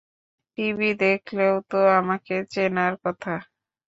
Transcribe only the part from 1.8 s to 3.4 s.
আমাকে চেনার কথা!